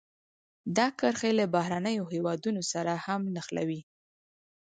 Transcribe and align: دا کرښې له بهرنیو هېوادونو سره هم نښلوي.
دا 0.77 0.87
کرښې 0.99 1.31
له 1.39 1.45
بهرنیو 1.55 2.09
هېوادونو 2.13 2.61
سره 2.71 2.93
هم 3.05 3.21
نښلوي. 3.35 3.81